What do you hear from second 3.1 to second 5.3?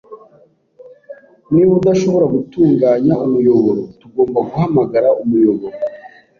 umuyoboro, tugomba guhamagara